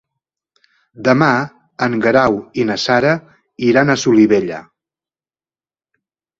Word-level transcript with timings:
Demà 1.07 1.27
en 1.89 1.97
Guerau 2.07 2.39
i 2.63 2.67
na 2.71 2.79
Sara 2.85 3.13
iran 3.71 3.97
a 3.97 3.99
Solivella. 4.07 4.65